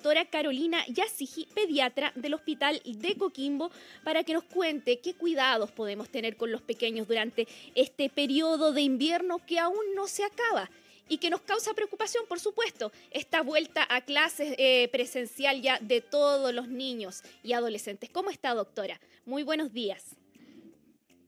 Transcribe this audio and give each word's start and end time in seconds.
doctora 0.00 0.24
Carolina 0.24 0.82
Yasigi, 0.86 1.46
pediatra 1.54 2.10
del 2.14 2.32
Hospital 2.32 2.80
de 2.86 3.16
Coquimbo, 3.16 3.70
para 4.02 4.24
que 4.24 4.32
nos 4.32 4.44
cuente 4.44 4.98
qué 4.98 5.12
cuidados 5.12 5.72
podemos 5.72 6.08
tener 6.08 6.38
con 6.38 6.50
los 6.50 6.62
pequeños 6.62 7.06
durante 7.06 7.46
este 7.74 8.08
periodo 8.08 8.72
de 8.72 8.80
invierno 8.80 9.44
que 9.44 9.58
aún 9.58 9.84
no 9.94 10.06
se 10.06 10.24
acaba 10.24 10.70
y 11.06 11.18
que 11.18 11.28
nos 11.28 11.42
causa 11.42 11.74
preocupación, 11.74 12.24
por 12.26 12.40
supuesto, 12.40 12.92
esta 13.10 13.42
vuelta 13.42 13.86
a 13.90 14.00
clases 14.00 14.54
eh, 14.56 14.88
presencial 14.90 15.60
ya 15.60 15.78
de 15.80 16.00
todos 16.00 16.54
los 16.54 16.68
niños 16.68 17.22
y 17.42 17.52
adolescentes. 17.52 18.08
¿Cómo 18.08 18.30
está, 18.30 18.54
doctora? 18.54 18.98
Muy 19.26 19.42
buenos 19.42 19.70
días. 19.70 20.16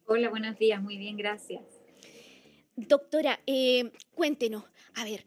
Hola, 0.06 0.30
buenos 0.30 0.58
días, 0.58 0.80
muy 0.80 0.96
bien, 0.96 1.18
gracias. 1.18 1.62
Doctora, 2.74 3.38
eh, 3.46 3.92
cuéntenos, 4.14 4.64
a 4.94 5.04
ver, 5.04 5.26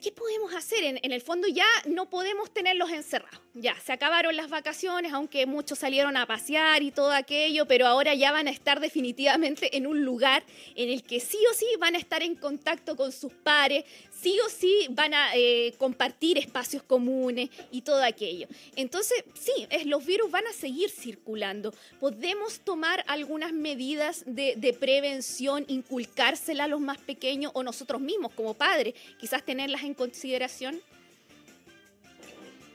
¿qué 0.00 0.12
podemos 0.12 0.54
hacer? 0.54 0.84
En, 0.84 1.12
el 1.12 1.20
fondo 1.20 1.48
ya 1.48 1.66
no 1.86 2.08
podemos 2.08 2.52
tenerlos 2.52 2.90
encerrados. 2.90 3.40
Ya, 3.54 3.74
se 3.84 3.92
acabaron 3.92 4.36
las 4.36 4.50
vacaciones, 4.50 5.12
aunque 5.12 5.46
muchos 5.46 5.78
salieron 5.78 6.16
a 6.16 6.26
pasear 6.26 6.82
y 6.82 6.90
todo 6.90 7.10
aquello, 7.10 7.66
pero 7.66 7.86
ahora 7.86 8.14
ya 8.14 8.30
van 8.30 8.46
a 8.46 8.50
estar 8.50 8.78
definitivamente 8.80 9.76
en 9.76 9.86
un 9.86 10.04
lugar 10.04 10.44
en 10.76 10.90
el 10.90 11.02
que 11.02 11.18
sí 11.20 11.38
o 11.50 11.54
sí 11.54 11.66
van 11.80 11.96
a 11.96 11.98
estar 11.98 12.22
en 12.22 12.36
contacto 12.36 12.96
con 12.96 13.10
sus 13.10 13.32
pares, 13.32 13.84
sí 14.10 14.38
o 14.44 14.48
sí 14.48 14.86
van 14.90 15.14
a 15.14 15.34
eh, 15.34 15.74
compartir 15.78 16.38
espacios 16.38 16.82
comunes 16.82 17.50
y 17.70 17.82
todo 17.82 18.02
aquello. 18.02 18.46
Entonces, 18.76 19.24
sí, 19.34 19.66
los 19.86 20.04
virus 20.04 20.30
van 20.30 20.46
a 20.46 20.52
seguir 20.52 20.90
circulando. 20.90 21.74
Podemos 22.00 22.60
tomar 22.60 23.04
algunas 23.06 23.52
medidas 23.52 24.22
de, 24.26 24.76
prevención, 24.78 25.64
inculcárselas 25.68 26.66
a 26.66 26.68
los 26.68 26.80
más 26.80 26.98
pequeños 26.98 27.52
o 27.54 27.62
nosotros 27.62 28.00
mismos 28.00 28.32
como 28.32 28.54
padres, 28.54 28.94
quizás 29.18 29.44
tenerlas 29.44 29.82
en 29.82 29.87
consideración. 29.94 30.80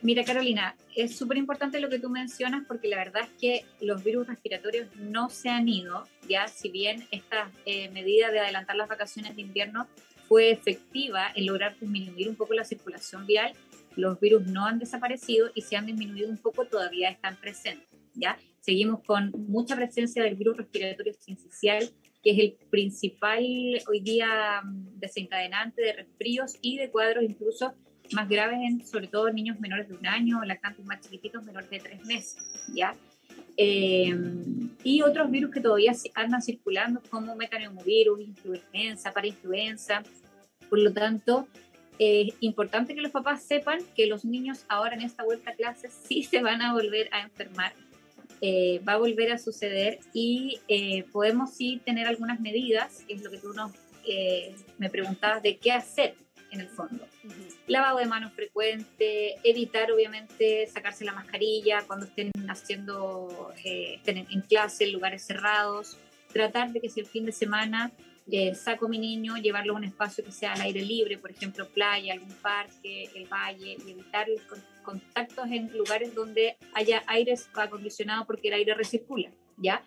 Mira, 0.01 0.25
Carolina, 0.25 0.75
es 0.95 1.15
súper 1.15 1.37
importante 1.37 1.79
lo 1.79 1.87
que 1.89 1.97
tú 1.97 2.09
mencionas 2.09 2.65
porque 2.67 2.89
la 2.89 2.97
verdad 2.97 3.23
es 3.23 3.29
que 3.39 3.65
los 3.79 4.03
virus 4.03 4.27
respiratorios 4.27 4.93
no 4.97 5.29
se 5.29 5.49
han 5.49 5.69
ido, 5.69 6.05
ya 6.27 6.47
si 6.49 6.69
bien 6.69 7.07
esta 7.11 7.49
eh, 7.65 7.89
medida 7.89 8.29
de 8.29 8.39
adelantar 8.39 8.75
las 8.75 8.89
vacaciones 8.89 9.35
de 9.35 9.43
invierno 9.43 9.87
fue 10.27 10.51
efectiva 10.51 11.27
en 11.35 11.45
lograr 11.45 11.77
disminuir 11.79 12.27
un 12.27 12.35
poco 12.35 12.53
la 12.53 12.65
circulación 12.65 13.25
vial, 13.25 13.53
los 13.95 14.19
virus 14.19 14.45
no 14.47 14.65
han 14.65 14.79
desaparecido 14.79 15.51
y 15.53 15.61
se 15.61 15.77
han 15.77 15.85
disminuido 15.85 16.29
un 16.29 16.37
poco, 16.37 16.65
todavía 16.65 17.09
están 17.09 17.37
presentes, 17.37 17.87
¿ya? 18.13 18.37
Seguimos 18.59 19.03
con 19.03 19.31
mucha 19.47 19.75
presencia 19.75 20.23
del 20.23 20.35
virus 20.35 20.57
respiratorio 20.57 21.13
sincicial, 21.13 21.89
que 22.23 22.31
es 22.31 22.39
el 22.39 22.57
principal 22.69 23.43
hoy 23.87 23.99
día 23.99 24.61
mm, 24.63 24.99
desencadenante 24.99 25.81
de 25.81 25.93
resfríos 25.93 26.57
y 26.61 26.77
de 26.77 26.89
cuadros 26.89 27.23
incluso 27.23 27.73
más 28.11 28.29
graves 28.29 28.59
en 28.61 28.85
sobre 28.85 29.07
todo 29.07 29.31
niños 29.31 29.59
menores 29.59 29.89
de 29.89 29.95
un 29.95 30.07
año, 30.07 30.43
lactantes 30.43 30.85
más 30.85 31.01
chiquititos 31.01 31.43
menores 31.43 31.69
de 31.69 31.79
tres 31.79 32.05
meses, 32.05 32.37
¿ya? 32.73 32.95
Eh, 33.57 34.15
y 34.83 35.01
otros 35.01 35.29
virus 35.29 35.51
que 35.51 35.61
todavía 35.61 35.93
andan 36.15 36.41
circulando 36.41 37.01
como 37.09 37.35
metaneumovirus, 37.35 38.19
influenza, 38.21 39.11
parainfluenza. 39.11 40.03
Por 40.69 40.79
lo 40.79 40.91
tanto, 40.91 41.47
es 41.99 42.33
importante 42.39 42.95
que 42.95 43.01
los 43.01 43.11
papás 43.11 43.43
sepan 43.43 43.79
que 43.95 44.07
los 44.07 44.25
niños 44.25 44.65
ahora 44.67 44.95
en 44.95 45.01
esta 45.01 45.23
vuelta 45.23 45.51
a 45.51 45.55
clases 45.55 45.93
sí 46.07 46.23
se 46.23 46.41
van 46.41 46.61
a 46.61 46.73
volver 46.73 47.09
a 47.11 47.21
enfermar, 47.21 47.73
eh, 48.45 48.81
va 48.85 48.93
a 48.93 48.97
volver 48.97 49.31
a 49.31 49.37
suceder 49.37 49.99
y 50.13 50.59
eh, 50.67 51.05
podemos 51.13 51.53
sí 51.53 51.81
tener 51.85 52.07
algunas 52.07 52.41
medidas, 52.41 53.05
es 53.07 53.23
lo 53.23 53.31
que 53.31 53.37
tú 53.37 53.53
nos, 53.53 53.71
me 54.77 54.89
preguntabas 54.89 55.41
de 55.41 55.57
qué 55.57 55.71
hacer 55.71 56.15
en 56.53 56.61
el 56.61 56.69
fondo. 56.69 57.05
Lavado 57.67 57.99
de 57.99 58.05
manos 58.05 58.33
frecuente, 58.33 59.35
evitar 59.43 59.91
obviamente 59.91 60.67
sacarse 60.67 61.05
la 61.05 61.13
mascarilla 61.13 61.83
cuando 61.87 62.05
estén 62.05 62.31
haciendo, 62.49 63.53
eh, 63.63 63.95
estén 63.95 64.17
en, 64.17 64.41
clase, 64.41 64.83
en 64.85 64.93
lugares 64.93 65.23
cerrados, 65.23 65.97
tratar 66.31 66.71
de 66.71 66.81
que 66.81 66.89
si 66.89 66.99
el 66.99 67.05
fin 67.05 67.25
de 67.25 67.31
semana 67.31 67.91
eh, 68.29 68.55
saco 68.55 68.85
a 68.85 68.89
mi 68.89 68.99
niño, 68.99 69.37
llevarlo 69.37 69.73
a 69.73 69.77
un 69.77 69.83
espacio 69.83 70.23
que 70.23 70.31
sea 70.31 70.53
al 70.53 70.61
aire 70.61 70.81
libre, 70.81 71.17
por 71.17 71.31
ejemplo, 71.31 71.67
playa, 71.69 72.13
algún 72.13 72.33
parque, 72.35 73.09
el 73.15 73.25
valle, 73.25 73.77
y 73.85 73.91
evitar 73.91 74.27
los 74.27 74.41
contactos 74.83 75.47
en 75.49 75.75
lugares 75.75 76.13
donde 76.13 76.57
haya 76.73 77.03
aire 77.07 77.33
acondicionado 77.55 78.25
porque 78.25 78.49
el 78.49 78.55
aire 78.55 78.73
recircula, 78.75 79.31
¿ya? 79.57 79.83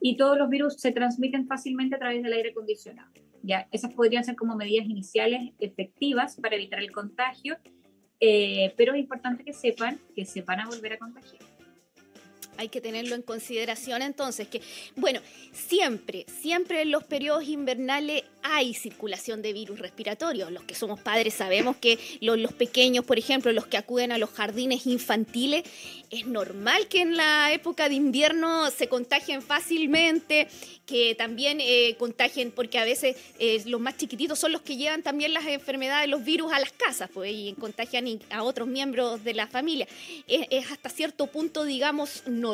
Y 0.00 0.16
todos 0.16 0.38
los 0.38 0.48
virus 0.48 0.74
se 0.74 0.92
transmiten 0.92 1.46
fácilmente 1.46 1.96
a 1.96 1.98
través 1.98 2.22
del 2.22 2.32
aire 2.32 2.50
acondicionado. 2.50 3.10
¿ya? 3.46 3.68
Esas 3.70 3.92
podrían 3.94 4.24
ser 4.24 4.36
como 4.36 4.56
medidas 4.56 4.86
iniciales 4.86 5.52
efectivas 5.58 6.36
para 6.36 6.56
evitar 6.56 6.80
el 6.80 6.92
contagio, 6.92 7.56
eh, 8.20 8.74
pero 8.76 8.94
es 8.94 9.00
importante 9.00 9.44
que 9.44 9.52
sepan 9.52 9.98
que 10.14 10.24
se 10.24 10.42
van 10.42 10.60
a 10.60 10.66
volver 10.66 10.94
a 10.94 10.98
contagiar. 10.98 11.42
Hay 12.58 12.68
que 12.68 12.80
tenerlo 12.80 13.14
en 13.14 13.22
consideración 13.22 14.02
entonces, 14.02 14.48
que 14.48 14.60
bueno, 14.96 15.20
siempre, 15.52 16.26
siempre 16.40 16.82
en 16.82 16.90
los 16.90 17.04
periodos 17.04 17.44
invernales 17.48 18.24
hay 18.42 18.74
circulación 18.74 19.42
de 19.42 19.52
virus 19.52 19.78
respiratorios. 19.80 20.52
Los 20.52 20.62
que 20.64 20.74
somos 20.74 21.00
padres 21.00 21.34
sabemos 21.34 21.76
que 21.76 21.98
los, 22.20 22.52
pequeños, 22.52 23.04
por 23.04 23.18
ejemplo, 23.18 23.52
los 23.52 23.66
que 23.66 23.76
acuden 23.76 24.12
a 24.12 24.18
los 24.18 24.30
jardines 24.30 24.86
infantiles, 24.86 25.64
es 26.10 26.26
normal 26.26 26.86
que 26.86 27.02
en 27.02 27.16
la 27.16 27.52
época 27.52 27.88
de 27.88 27.96
invierno 27.96 28.70
se 28.70 28.88
contagien 28.88 29.42
fácilmente, 29.42 30.46
que 30.86 31.16
también 31.16 31.58
eh, 31.60 31.96
contagien, 31.98 32.52
porque 32.52 32.78
a 32.78 32.84
veces 32.84 33.16
eh, 33.40 33.62
los 33.66 33.80
más 33.80 33.96
chiquititos 33.96 34.38
son 34.38 34.52
los 34.52 34.62
que 34.62 34.76
llevan 34.76 35.02
también 35.02 35.34
las 35.34 35.46
enfermedades, 35.46 36.08
los 36.08 36.24
virus 36.24 36.52
a 36.52 36.60
las 36.60 36.72
casas, 36.72 37.10
pues, 37.12 37.32
y 37.34 37.54
contagian 37.58 38.06
a 38.30 38.44
otros 38.44 38.68
miembros 38.68 39.24
de 39.24 39.34
la 39.34 39.48
familia. 39.48 39.88
Es, 40.28 40.46
es 40.50 40.70
hasta 40.70 40.88
cierto 40.88 41.26
punto, 41.26 41.64
digamos, 41.64 42.22
normal. 42.26 42.45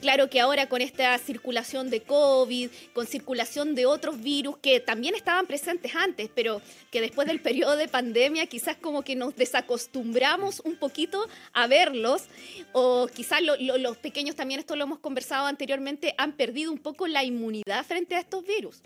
Claro 0.00 0.30
que 0.30 0.40
ahora 0.40 0.68
con 0.68 0.82
esta 0.82 1.16
circulación 1.18 1.90
de 1.90 2.02
COVID, 2.02 2.70
con 2.92 3.06
circulación 3.06 3.74
de 3.74 3.86
otros 3.86 4.22
virus 4.22 4.58
que 4.58 4.80
también 4.80 5.14
estaban 5.14 5.46
presentes 5.46 5.94
antes, 5.96 6.30
pero 6.34 6.60
que 6.90 7.00
después 7.00 7.26
del 7.26 7.40
periodo 7.40 7.76
de 7.76 7.88
pandemia 7.88 8.46
quizás 8.46 8.76
como 8.76 9.02
que 9.02 9.16
nos 9.16 9.34
desacostumbramos 9.34 10.60
un 10.60 10.76
poquito 10.76 11.26
a 11.52 11.66
verlos, 11.66 12.28
o 12.72 13.08
quizás 13.08 13.42
lo, 13.42 13.56
lo, 13.56 13.78
los 13.78 13.96
pequeños 13.96 14.36
también, 14.36 14.60
esto 14.60 14.76
lo 14.76 14.84
hemos 14.84 14.98
conversado 14.98 15.46
anteriormente, 15.46 16.14
han 16.18 16.32
perdido 16.32 16.70
un 16.70 16.78
poco 16.78 17.06
la 17.06 17.24
inmunidad 17.24 17.84
frente 17.84 18.14
a 18.14 18.20
estos 18.20 18.44
virus. 18.44 18.82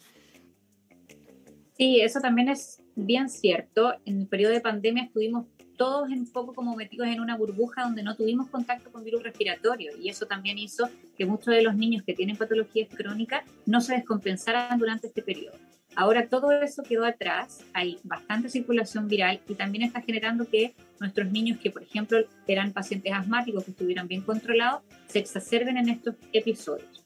Sí, 1.76 2.00
eso 2.00 2.20
también 2.20 2.48
es 2.48 2.82
bien 2.94 3.28
cierto. 3.28 3.94
En 4.04 4.20
el 4.20 4.26
periodo 4.28 4.52
de 4.52 4.60
pandemia 4.60 5.04
estuvimos 5.04 5.46
todos 5.82 6.08
un 6.10 6.30
poco 6.30 6.54
como 6.54 6.76
metidos 6.76 7.08
en 7.08 7.18
una 7.18 7.36
burbuja 7.36 7.82
donde 7.82 8.04
no 8.04 8.14
tuvimos 8.14 8.48
contacto 8.48 8.92
con 8.92 9.02
virus 9.02 9.24
respiratorio 9.24 9.90
y 10.00 10.10
eso 10.10 10.26
también 10.26 10.56
hizo 10.56 10.88
que 11.18 11.26
muchos 11.26 11.52
de 11.52 11.60
los 11.60 11.74
niños 11.74 12.04
que 12.04 12.14
tienen 12.14 12.36
patologías 12.36 12.88
crónicas 12.94 13.42
no 13.66 13.80
se 13.80 13.94
descompensaran 13.94 14.78
durante 14.78 15.08
este 15.08 15.22
periodo. 15.22 15.58
Ahora 15.96 16.28
todo 16.28 16.52
eso 16.52 16.84
quedó 16.84 17.04
atrás, 17.04 17.64
hay 17.74 17.98
bastante 18.04 18.48
circulación 18.48 19.08
viral 19.08 19.40
y 19.48 19.54
también 19.56 19.82
está 19.82 20.00
generando 20.02 20.48
que 20.48 20.76
nuestros 21.00 21.32
niños 21.32 21.58
que, 21.58 21.72
por 21.72 21.82
ejemplo, 21.82 22.18
eran 22.46 22.72
pacientes 22.72 23.12
asmáticos 23.12 23.64
que 23.64 23.72
estuvieran 23.72 24.06
bien 24.06 24.22
controlados, 24.22 24.82
se 25.08 25.18
exacerben 25.18 25.78
en 25.78 25.88
estos 25.88 26.14
episodios. 26.32 27.04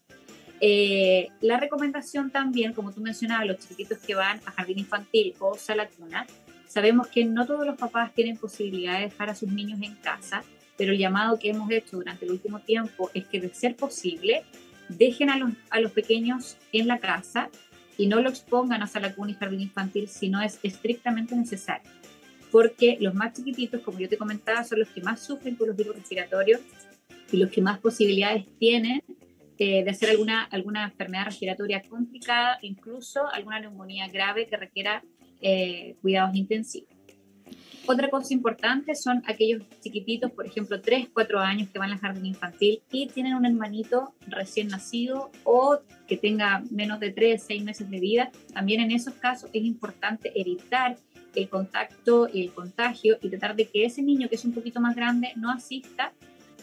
Eh, 0.61 1.29
la 1.41 1.59
recomendación 1.59 2.31
también, 2.31 2.75
como 2.75 2.93
tú 2.93 3.01
mencionabas, 3.01 3.47
los 3.47 3.59
chiquititos 3.59 3.99
que 4.01 4.15
van 4.15 4.39
a 4.45 4.51
jardín 4.51 4.81
infantil 4.81 5.35
o 5.39 5.57
sala 5.57 5.89
cuna, 5.89 6.27
sabemos 6.77 7.09
que 7.09 7.25
no 7.25 7.47
todos 7.47 7.65
los 7.65 7.79
papás 7.79 8.13
tienen 8.13 8.37
posibilidad 8.37 8.99
de 8.99 9.07
dejar 9.07 9.31
a 9.31 9.35
sus 9.35 9.49
niños 9.49 9.81
en 9.81 9.95
casa, 9.95 10.45
pero 10.77 10.93
el 10.93 10.99
llamado 10.99 11.39
que 11.39 11.49
hemos 11.49 11.71
hecho 11.71 11.97
durante 11.97 12.27
el 12.27 12.33
último 12.33 12.61
tiempo 12.61 13.11
es 13.15 13.25
que 13.25 13.41
de 13.41 13.49
ser 13.49 13.77
posible, 13.77 14.43
dejen 14.91 15.31
a 15.31 15.39
los, 15.39 15.53
a 15.71 15.81
los 15.81 15.93
pequeños 15.93 16.59
en 16.73 16.87
la 16.87 16.99
casa 16.99 17.49
y 17.97 18.09
no 18.09 18.21
lo 18.21 18.29
expongan 18.29 18.83
a 18.83 18.87
sala 18.87 19.15
cuna 19.15 19.31
y 19.31 19.37
jardín 19.37 19.63
infantil 19.63 20.07
si 20.07 20.29
no 20.29 20.43
es 20.43 20.61
estrictamente 20.63 21.35
necesario. 21.35 21.91
Porque 22.53 22.99
los 23.01 23.15
más 23.15 23.33
chiquititos, 23.33 23.81
como 23.81 23.99
yo 23.99 24.11
te 24.11 24.19
comentaba, 24.19 24.63
son 24.63 24.81
los 24.81 24.89
que 24.91 25.01
más 25.01 25.21
sufren 25.21 25.55
con 25.55 25.69
los 25.69 25.79
virus 25.79 25.97
respiratorios 25.97 26.61
y 27.33 27.39
los 27.39 27.49
que 27.49 27.63
más 27.63 27.79
posibilidades 27.79 28.45
tienen 28.59 29.03
eh, 29.57 29.83
de 29.83 29.91
hacer 29.91 30.11
alguna, 30.11 30.45
alguna 30.45 30.85
enfermedad 30.85 31.25
respiratoria 31.25 31.81
complicada, 31.89 32.59
incluso 32.61 33.27
alguna 33.33 33.61
neumonía 33.61 34.09
grave 34.09 34.47
que 34.47 34.59
requiera 34.59 35.03
eh, 35.41 35.97
cuidados 36.03 36.35
intensivos. 36.35 36.97
Otra 37.89 38.11
cosa 38.11 38.35
importante 38.35 38.97
son 38.97 39.23
aquellos 39.27 39.63
chiquititos, 39.81 40.33
por 40.33 40.45
ejemplo, 40.45 40.81
3, 40.81 41.09
4 41.13 41.39
años 41.39 41.69
que 41.71 41.79
van 41.79 41.93
al 41.93 41.99
jardín 41.99 42.27
infantil 42.27 42.83
y 42.91 43.07
tienen 43.07 43.35
un 43.35 43.47
hermanito 43.47 44.13
recién 44.27 44.67
nacido 44.69 45.31
o 45.45 45.79
que 46.09 46.17
tenga 46.17 46.65
menos 46.73 46.99
de 46.99 47.13
3, 47.13 47.41
6 47.47 47.63
meses 47.63 47.89
de 47.89 48.01
vida. 48.01 48.33
También 48.53 48.81
en 48.81 48.91
esos 48.91 49.15
casos 49.15 49.51
es 49.53 49.63
importante 49.65 50.33
evitar 50.35 50.97
el 51.37 51.49
contacto 51.49 52.29
y 52.33 52.43
el 52.43 52.53
contagio 52.53 53.19
y 53.23 53.29
tratar 53.29 53.55
de 53.55 53.69
que 53.69 53.85
ese 53.85 54.03
niño 54.03 54.29
que 54.29 54.35
es 54.35 54.45
un 54.45 54.53
poquito 54.53 54.81
más 54.81 54.97
grande 54.97 55.33
no 55.37 55.53
asista 55.53 56.13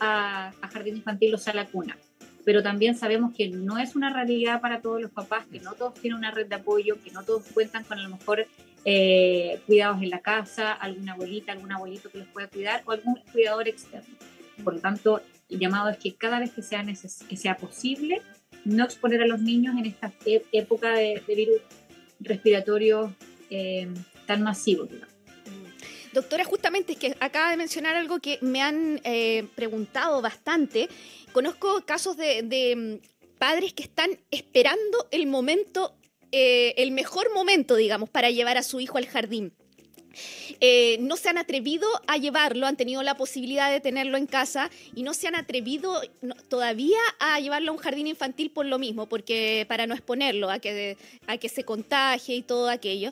a, 0.02 0.52
a 0.62 0.68
jardín 0.68 0.98
infantil 0.98 1.34
o 1.36 1.38
sala 1.38 1.66
cuna 1.68 1.98
pero 2.46 2.62
también 2.62 2.96
sabemos 2.96 3.34
que 3.34 3.50
no 3.50 3.78
es 3.78 3.96
una 3.96 4.12
realidad 4.12 4.62
para 4.62 4.82
todos 4.82 5.02
los 5.02 5.12
papás, 5.12 5.46
que 5.48 5.60
no 5.60 5.74
todos 5.74 5.94
tienen 5.96 6.18
una 6.18 6.32
red 6.32 6.48
de 6.48 6.56
apoyo, 6.56 6.98
que 7.04 7.12
no 7.12 7.24
todos 7.24 7.44
cuentan 7.54 7.84
con 7.84 8.00
a 8.00 8.04
lo 8.04 8.10
mejor 8.10 8.46
eh, 8.86 9.62
cuidados 9.66 10.02
en 10.02 10.10
la 10.10 10.20
casa, 10.20 10.74
alguna 10.74 11.14
abuelita, 11.14 11.54
algún 11.54 11.72
abuelito 11.72 12.10
que 12.10 12.20
los 12.20 12.28
pueda 12.28 12.48
cuidar 12.48 12.84
o 12.86 12.92
algún 12.92 13.16
cuidador 13.32 13.68
externo. 13.68 14.16
Por 14.64 14.76
lo 14.76 14.82
tanto, 14.82 15.22
el 15.50 15.60
llamado 15.60 15.90
es 15.90 15.98
que 15.98 16.16
cada 16.16 16.40
vez 16.40 16.52
que 16.52 16.62
sea, 16.62 16.84
que 17.30 17.38
sea 17.38 17.58
posible, 17.58 18.22
no 18.66 18.84
exponer 18.84 19.22
a 19.22 19.28
los 19.28 19.42
niños 19.42 19.76
en 19.78 19.86
esta 19.86 20.12
e-, 20.26 20.44
época 20.52 20.92
de, 20.92 21.22
virus 21.28 21.62
respiratorio 22.20 23.14
eh, 23.50 23.88
tan 24.26 24.44
masivo. 24.44 24.86
Mm. 24.86 25.13
Doctora, 26.14 26.44
justamente 26.46 26.94
es 26.94 27.00
que 27.00 27.18
acaba 27.20 27.50
de 27.50 27.58
mencionar 27.58 27.96
algo 27.96 28.20
que 28.20 28.38
me 28.42 28.62
han 28.62 29.02
eh, 29.04 29.48
preguntado 29.56 30.22
bastante. 30.22 30.88
Conozco 31.32 31.84
casos 31.86 32.16
de, 32.18 32.76
mm, 33.02 33.38
padres 33.40 33.74
que 33.74 33.82
están 33.82 34.12
esperando 34.30 35.08
el 35.10 35.26
momento, 35.26 35.96
eh, 36.32 36.76
el 36.78 36.92
mejor 36.92 37.34
momento, 37.34 37.76
digamos, 37.76 38.10
para 38.10 38.30
llevar 38.30 38.58
a 38.58 38.64
su 38.64 38.80
hijo 38.80 39.00
al 39.00 39.08
jardín. 39.08 39.54
Eh, 40.60 40.98
no 41.00 41.18
se 41.18 41.30
han 41.30 41.38
atrevido 41.38 41.88
a 42.08 42.18
llevarlo, 42.18 42.68
han 42.68 42.78
tenido 42.78 43.04
la 43.04 43.16
posibilidad 43.16 43.72
de 43.72 43.80
tenerlo 43.80 44.18
en 44.18 44.28
casa 44.28 44.70
y 44.96 45.04
no 45.04 45.14
se 45.14 45.28
han 45.28 45.36
atrevido 45.36 46.02
todavía 46.50 47.00
a 47.20 47.40
llevarlo 47.40 47.72
a 47.72 47.76
un 47.76 47.80
jardín 47.80 48.08
infantil 48.08 48.52
por 48.52 48.66
lo 48.66 48.80
mismo, 48.80 49.08
porque 49.08 49.66
para 49.68 49.88
no 49.88 49.94
exponerlo 49.94 50.50
a 50.50 50.60
que, 50.60 50.98
a 51.28 51.38
que 51.38 51.50
se 51.50 51.64
contagie 51.64 52.36
y 52.36 52.42
todo 52.42 52.70
aquello. 52.70 53.12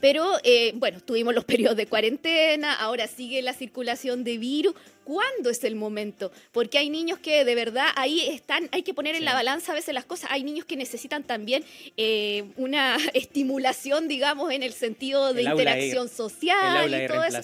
Pero 0.00 0.38
eh, 0.44 0.72
bueno, 0.76 1.00
tuvimos 1.00 1.34
los 1.34 1.44
periodos 1.44 1.76
de 1.76 1.86
cuarentena, 1.86 2.74
ahora 2.74 3.06
sigue 3.06 3.42
la 3.42 3.52
circulación 3.52 4.24
de 4.24 4.38
virus, 4.38 4.74
cuándo 5.06 5.50
es 5.50 5.62
el 5.62 5.76
momento, 5.76 6.32
porque 6.50 6.78
hay 6.78 6.90
niños 6.90 7.20
que 7.20 7.44
de 7.44 7.54
verdad 7.54 7.86
ahí 7.94 8.28
están, 8.28 8.68
hay 8.72 8.82
que 8.82 8.92
poner 8.92 9.14
en 9.14 9.24
la 9.24 9.34
balanza 9.34 9.70
a 9.70 9.74
veces 9.76 9.94
las 9.94 10.04
cosas, 10.04 10.30
hay 10.32 10.42
niños 10.42 10.66
que 10.66 10.76
necesitan 10.76 11.22
también 11.22 11.64
eh, 11.96 12.44
una 12.56 12.96
estimulación, 13.14 14.08
digamos, 14.08 14.50
en 14.50 14.64
el 14.64 14.72
sentido 14.72 15.32
de 15.32 15.44
interacción 15.44 16.08
social 16.08 16.92
y 16.92 17.06
todo 17.06 17.22
eso. 17.22 17.38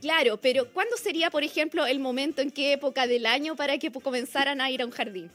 Claro, 0.00 0.38
pero 0.40 0.72
¿cuándo 0.72 0.96
sería, 0.96 1.30
por 1.30 1.44
ejemplo, 1.44 1.86
el 1.86 2.00
momento, 2.00 2.40
en 2.40 2.50
qué 2.50 2.72
época 2.72 3.06
del 3.06 3.26
año 3.26 3.56
para 3.56 3.76
que 3.76 3.92
comenzaran 3.92 4.62
a 4.62 4.70
ir 4.70 4.80
a 4.80 4.86
un 4.86 4.92
jardín? 4.92 5.30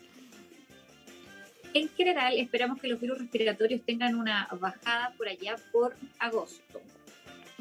En 1.76 1.90
general, 1.90 2.40
esperamos 2.40 2.82
que 2.82 2.88
los 2.88 3.00
virus 3.00 3.20
respiratorios 3.20 3.82
tengan 3.86 4.16
una 4.16 4.48
bajada 4.60 5.14
por 5.16 5.28
allá 5.28 5.58
por 5.72 5.96
agosto. 6.18 6.82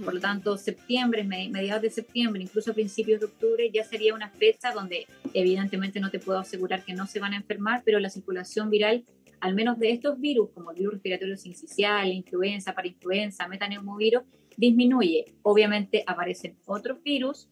Por 0.05 0.15
lo 0.15 0.21
tanto, 0.21 0.59
septiembre, 0.59 1.25
mediados 1.25 1.83
de 1.83 1.91
septiembre, 1.91 2.43
incluso 2.43 2.75
principios 2.75 3.21
de 3.21 3.27
octubre, 3.27 3.71
ya 3.73 3.83
sería 3.83 4.15
una 4.15 4.29
fecha 4.29 4.73
donde 4.73 5.07
evidentemente 5.33 6.01
no 6.01 6.11
te 6.11 6.19
puedo 6.19 6.39
asegurar 6.39 6.85
que 6.85 6.93
no 6.93 7.07
se 7.07 7.19
van 7.19 7.33
a 7.33 7.37
enfermar, 7.37 7.83
pero 7.85 7.99
la 7.99 8.11
circulación 8.11 8.69
viral, 8.69 9.05
al 9.41 9.55
menos 9.55 9.79
de 9.79 9.91
estos 9.93 10.21
virus, 10.21 10.51
como 10.51 10.71
el 10.71 10.77
virus 10.77 10.95
respiratorio 10.95 11.37
sincicial, 11.39 12.09
influenza, 12.09 12.75
parainfluenza, 12.75 13.49
metaneumovirus, 13.49 14.23
disminuye. 14.57 15.35
Obviamente 15.43 16.05
aparecen 16.07 16.59
otros 16.67 17.03
virus, 17.03 17.49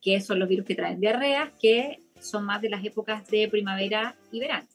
que 0.00 0.20
son 0.20 0.38
los 0.38 0.48
virus 0.48 0.66
que 0.66 0.76
traen 0.76 1.00
diarrea, 1.00 1.52
que 1.60 1.98
son 2.20 2.44
más 2.44 2.62
de 2.62 2.70
las 2.70 2.84
épocas 2.84 3.28
de 3.28 3.48
primavera 3.48 4.16
y 4.30 4.38
verano. 4.38 4.68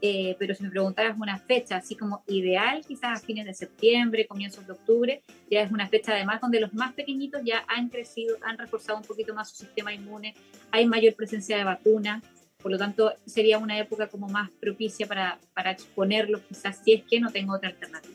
Eh, 0.00 0.36
pero 0.38 0.54
si 0.54 0.62
me 0.62 0.70
preguntaras 0.70 1.16
una 1.18 1.38
fecha 1.38 1.76
así 1.76 1.96
como 1.96 2.22
ideal, 2.28 2.82
quizás 2.86 3.18
a 3.18 3.24
fines 3.24 3.46
de 3.46 3.54
septiembre, 3.54 4.26
comienzos 4.26 4.66
de 4.66 4.72
octubre, 4.72 5.22
ya 5.50 5.62
es 5.62 5.72
una 5.72 5.88
fecha 5.88 6.12
además 6.12 6.40
donde 6.40 6.60
los 6.60 6.72
más 6.72 6.92
pequeñitos 6.92 7.42
ya 7.44 7.64
han 7.66 7.88
crecido, 7.88 8.36
han 8.42 8.58
reforzado 8.58 8.98
un 8.98 9.04
poquito 9.04 9.34
más 9.34 9.50
su 9.50 9.56
sistema 9.56 9.92
inmune, 9.92 10.34
hay 10.70 10.86
mayor 10.86 11.14
presencia 11.14 11.56
de 11.56 11.64
vacuna, 11.64 12.22
por 12.62 12.70
lo 12.70 12.78
tanto 12.78 13.12
sería 13.26 13.58
una 13.58 13.78
época 13.78 14.06
como 14.06 14.28
más 14.28 14.50
propicia 14.60 15.06
para, 15.06 15.38
para 15.54 15.72
exponerlos 15.72 16.42
quizás 16.48 16.80
si 16.84 16.92
es 16.92 17.02
que 17.02 17.18
no 17.18 17.30
tengo 17.32 17.54
otra 17.54 17.70
alternativa. 17.70 18.14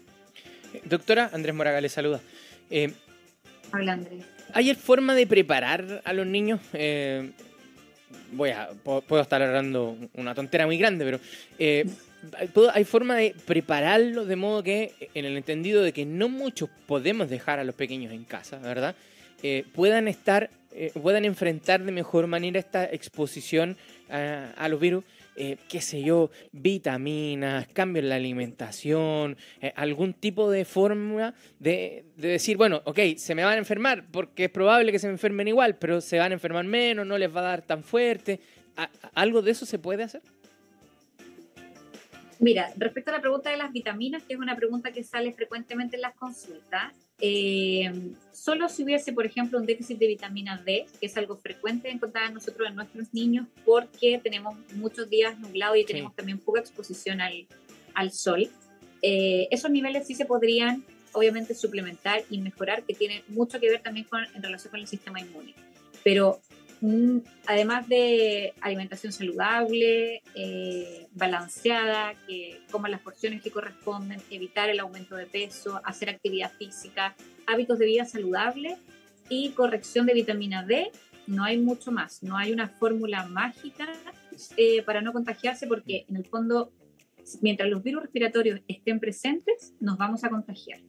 Doctora, 0.86 1.30
Andrés 1.34 1.54
Moraga 1.54 1.82
le 1.82 1.90
saluda. 1.90 2.22
Eh, 2.70 2.94
Habla 3.72 3.94
Andrés. 3.94 4.26
¿Hay 4.54 4.74
forma 4.76 5.16
de 5.16 5.28
preparar 5.28 6.02
a 6.06 6.14
los 6.14 6.28
niños? 6.28 6.62
Eh, 6.74 7.32
voy 8.32 8.52
a, 8.52 8.70
puedo 8.84 9.22
estar 9.22 9.42
hablando 9.42 9.98
una 10.14 10.34
tontera 10.36 10.66
muy 10.66 10.78
grande, 10.78 11.06
pero 11.06 11.20
eh, 11.60 11.86
hay 12.74 12.84
forma 12.84 13.16
de 13.18 13.36
prepararlo 13.46 14.26
de 14.26 14.36
modo 14.36 14.64
que, 14.64 14.94
en 15.14 15.26
el 15.26 15.38
entendido 15.38 15.82
de 15.84 15.92
que 15.94 16.06
no 16.06 16.30
muchos 16.30 16.70
podemos 16.88 17.30
dejar 17.30 17.60
a 17.60 17.64
los 17.64 17.76
pequeños 17.76 18.14
en 18.14 18.24
casa, 18.24 18.58
¿verdad? 18.60 18.96
Eh, 19.42 19.66
puedan 19.74 20.08
estar, 20.08 20.50
eh, 20.72 20.92
puedan 21.02 21.26
enfrentar 21.26 21.84
de 21.84 21.92
mejor 21.92 22.28
manera 22.28 22.60
esta 22.60 22.86
exposición 22.86 23.78
a 24.10 24.68
los 24.70 24.80
virus 24.80 25.04
eh, 25.36 25.58
qué 25.68 25.82
sé 25.82 26.02
yo, 26.04 26.30
vitaminas, 26.52 27.68
cambios 27.74 28.04
en 28.04 28.10
la 28.10 28.16
alimentación, 28.16 29.38
eh, 29.62 29.74
algún 29.76 30.14
tipo 30.14 30.50
de 30.52 30.66
fórmula 30.66 31.34
de, 31.60 32.06
decir, 32.18 32.58
bueno, 32.58 32.82
ok, 32.86 33.00
se 33.18 33.36
me 33.36 33.44
van 33.44 33.56
a 33.56 33.58
enfermar, 33.58 34.06
porque 34.12 34.46
es 34.46 34.50
probable 34.50 34.92
que 34.92 35.00
se 35.00 35.08
me 35.08 35.14
enfermen 35.14 35.48
igual, 35.48 35.76
pero 35.78 36.02
se 36.02 36.20
van 36.20 36.32
a 36.32 36.36
enfermar 36.36 36.66
menos, 36.66 37.06
no 37.06 37.18
les 37.18 37.36
va 37.36 37.40
a 37.42 37.44
dar 37.44 37.62
tan 37.62 37.84
fuerte. 37.84 38.40
¿Algo 39.14 39.42
de 39.42 39.52
eso 39.52 39.66
se 39.66 39.80
puede 39.80 40.04
hacer? 40.04 40.22
Mira, 42.44 42.74
respecto 42.76 43.10
a 43.10 43.14
la 43.14 43.22
pregunta 43.22 43.50
de 43.50 43.56
las 43.56 43.72
vitaminas, 43.72 44.22
que 44.24 44.34
es 44.34 44.40
una 44.40 44.58
pregunta 44.58 44.92
que 44.92 45.02
sale 45.02 45.32
frecuentemente 45.32 45.96
en 45.96 46.02
las 46.02 46.14
consultas, 46.14 46.92
eh, 47.22 47.90
solo 48.34 48.68
si 48.68 48.84
hubiese, 48.84 49.14
por 49.14 49.26
ejemplo, 49.26 49.58
un 49.58 49.66
déficit 49.66 49.98
de 49.98 50.08
vitamina 50.08 50.62
D, 50.66 50.86
que 51.00 51.06
es 51.06 51.16
algo 51.16 51.38
frecuente 51.38 51.90
encontrar 51.90 52.34
nosotros 52.34 52.68
en 52.68 52.76
nuestros 52.76 53.14
niños 53.14 53.48
porque 53.64 54.20
tenemos 54.22 54.58
muchos 54.76 55.10
días 55.10 55.40
nublados 55.40 55.78
y 55.78 55.86
tenemos 55.86 56.14
también 56.18 56.38
poca 56.38 56.60
exposición 56.60 57.22
al, 57.22 57.48
al 57.94 58.12
sol, 58.12 58.50
eh, 59.02 59.48
esos 59.50 59.72
niveles 59.72 60.06
sí 60.06 60.14
se 60.14 60.26
podrían 60.26 60.84
obviamente 61.14 61.56
suplementar 61.56 62.24
y 62.30 62.40
mejorar, 62.40 62.84
que 62.84 62.94
tiene 62.94 63.24
mucho 63.30 63.58
que 63.58 63.70
ver 63.70 63.82
también 63.82 64.06
con, 64.06 64.26
en 64.36 64.44
relación 64.44 64.72
con 64.72 64.82
el 64.82 64.88
sistema 64.88 65.22
inmune. 65.22 65.54
Pero 66.04 66.42
además 67.48 67.88
de 67.88 68.54
alimentación 68.60 69.14
saludable, 69.14 70.22
eh, 70.36 71.08
balanceada, 71.14 72.14
que 72.28 72.60
coman 72.72 72.92
las 72.92 73.02
porciones 73.02 73.42
que 73.42 73.52
corresponden, 73.52 74.20
evitar 74.30 74.70
el 74.70 74.80
aumento 74.80 75.16
de 75.16 75.26
peso, 75.26 75.80
hacer 75.86 76.10
actividad 76.10 76.52
física, 76.52 77.16
hábitos 77.48 77.80
de 77.80 77.86
vida 77.86 78.06
saludable 78.06 78.78
y 79.30 79.52
corrección 79.52 80.06
de 80.06 80.14
vitamina 80.14 80.66
D, 80.66 80.92
no 81.26 81.46
hay 81.46 81.58
mucho 81.58 81.92
más, 81.92 82.22
no 82.22 82.38
hay 82.38 82.52
una 82.52 82.68
fórmula 82.68 83.26
mágica 83.28 83.88
eh, 84.58 84.82
para 84.82 85.02
no 85.02 85.14
contagiarse 85.14 85.68
porque 85.68 86.06
en 86.10 86.18
el 86.18 86.26
fondo, 86.26 86.74
mientras 87.42 87.70
los 87.70 87.82
virus 87.82 88.04
respiratorios 88.04 88.60
estén 88.68 89.00
presentes, 89.00 89.74
nos 89.80 89.98
vamos 89.98 90.26
a 90.26 90.30
contagiar. 90.30 90.82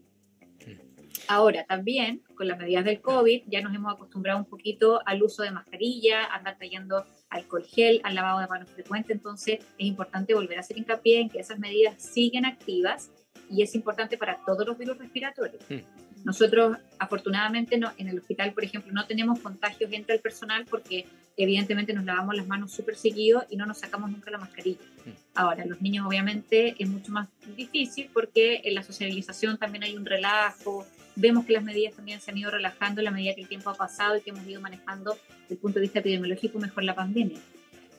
Ahora, 1.29 1.65
también 1.65 2.23
con 2.35 2.49
las 2.49 2.59
medidas 2.59 2.85
del 2.85 3.01
COVID, 3.01 3.43
ya 3.47 3.61
nos 3.61 3.75
hemos 3.75 3.95
acostumbrado 3.95 4.39
un 4.39 4.45
poquito 4.45 5.01
al 5.07 5.23
uso 5.23 5.43
de 5.43 5.51
mascarilla, 5.51 6.25
a 6.25 6.37
andar 6.37 6.57
trayendo 6.57 7.07
alcohol 7.31 7.65
gel, 7.65 8.01
al 8.05 8.15
lavado 8.15 8.41
de 8.41 8.47
manos 8.47 8.71
frecuente, 8.71 9.13
entonces 9.13 9.61
es 9.79 9.87
importante 9.87 10.35
volver 10.35 10.59
a 10.59 10.61
hacer 10.61 10.79
hincapié 10.79 11.21
en 11.21 11.31
que 11.31 11.41
esas 11.41 11.59
medidas 11.59 12.03
siguen 12.03 12.45
activas 12.45 13.11
y 13.51 13.63
es 13.63 13.75
importante 13.75 14.17
para 14.17 14.39
todos 14.45 14.67
los 14.67 14.79
virus 14.79 14.99
respiratorios. 14.99 15.63
Mm. 15.69 16.25
Nosotros, 16.25 16.79
afortunadamente, 16.99 17.77
no, 17.77 17.93
en 17.99 18.09
el 18.09 18.19
hospital, 18.19 18.53
por 18.55 18.65
ejemplo, 18.65 18.91
no 18.93 19.07
tenemos 19.07 19.41
contagios 19.41 19.93
entre 19.93 20.15
el 20.15 20.21
personal 20.23 20.65
porque 20.65 21.05
evidentemente 21.37 21.93
nos 21.93 22.05
lavamos 22.05 22.35
las 22.35 22.47
manos 22.47 22.73
súper 22.73 22.97
seguido 22.97 23.45
y 23.51 23.57
no 23.57 23.67
nos 23.67 23.79
sacamos 23.79 24.11
nunca 24.11 24.31
la 24.31 24.39
mascarilla. 24.39 24.81
Mm. 25.05 25.11
Ahora, 25.35 25.67
los 25.67 25.83
niños 25.83 26.07
obviamente 26.07 26.77
es 26.79 26.89
mucho 26.89 27.13
más 27.13 27.29
difícil 27.55 28.09
porque 28.13 28.63
en 28.65 28.75
la 28.75 28.83
socialización 28.83 29.59
también 29.59 29.85
hay 29.85 29.97
un 29.97 30.07
relajo, 30.07 30.87
vemos 31.17 31.45
que 31.45 31.53
las 31.53 31.63
medidas 31.63 31.95
también 31.95 32.21
se 32.21 32.31
han 32.31 32.39
ido 32.39 32.51
relajando 32.51 33.01
en 33.01 33.07
la 33.07 33.11
medida 33.11 33.35
que 33.35 33.43
el 33.43 33.49
tiempo 33.49 33.71
ha 33.71 33.75
pasado 33.75 34.17
y 34.17 34.21
que 34.21 34.31
hemos 34.31 34.47
ido 34.47 34.61
manejando 34.61 35.17
desde 35.43 35.55
el 35.55 35.59
punto 35.59 35.79
de 35.79 35.83
vista 35.83 36.01
epidemiológico 36.01 36.59
mejor 36.59 36.85
la 36.85 36.95
pandemia. 36.95 37.39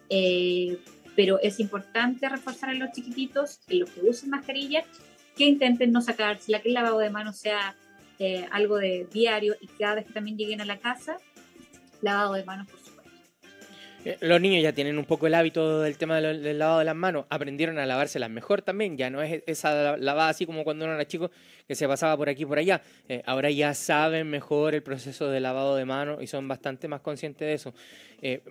Eh, 0.10 0.78
pero 1.16 1.40
es 1.42 1.60
importante 1.60 2.28
reforzar 2.28 2.70
a 2.70 2.74
los 2.74 2.92
chiquititos, 2.92 3.60
en 3.68 3.80
los 3.80 3.90
que 3.90 4.02
usen 4.02 4.30
mascarilla, 4.30 4.84
que 5.36 5.46
intenten 5.46 5.92
no 5.92 6.02
sacársela, 6.02 6.62
que 6.62 6.70
el 6.70 6.74
lavado 6.74 7.00
de 7.00 7.10
manos 7.10 7.38
sea 7.38 7.76
eh, 8.20 8.46
algo 8.52 8.78
de 8.78 9.08
diario 9.12 9.56
y 9.60 9.68
cada 9.68 9.96
vez 9.96 10.06
que 10.06 10.14
también 10.14 10.38
lleguen 10.38 10.62
a 10.62 10.66
la 10.66 10.78
casa, 10.78 11.18
lavado 12.02 12.34
de 12.34 12.44
manos 12.44 12.68
por 12.68 12.80
los 14.22 14.42
niños 14.42 14.62
ya 14.62 14.74
tienen 14.74 14.98
un 14.98 15.06
poco 15.06 15.28
el 15.28 15.34
hábito 15.34 15.82
del 15.82 15.98
tema 15.98 16.22
del, 16.22 16.60
lavado 16.60 16.80
de 16.80 16.86
las 16.86 16.96
manos, 16.96 17.26
aprendieron 17.30 17.80
a 17.80 17.86
lavárselas 17.86 18.30
mejor 18.30 18.62
también, 18.62 18.98
ya 18.98 19.10
no 19.10 19.22
es 19.22 19.44
esa 19.48 19.98
lavada 19.98 20.30
así 20.30 20.46
como 20.46 20.64
cuando 20.64 20.86
uno 20.86 20.94
era 20.94 21.08
chico 21.08 21.32
que 21.68 21.76
se 21.76 21.88
pasaba 21.88 22.16
por 22.16 22.30
aquí 22.30 22.44
y 22.44 22.46
por 22.46 22.60
allá, 22.60 22.82
eh, 23.10 23.24
ahora 23.26 23.50
ya 23.50 23.74
saben 23.74 24.30
mejor 24.30 24.76
el 24.76 24.84
proceso 24.84 25.30
de 25.30 25.40
lavado 25.40 25.76
de 25.76 25.86
manos 25.86 26.22
y 26.22 26.28
son 26.28 26.48
bastante 26.48 26.88
más 26.88 27.02
conscientes 27.02 27.48
de 27.48 27.54
eso. 27.54 27.74
Eh, 28.22 28.42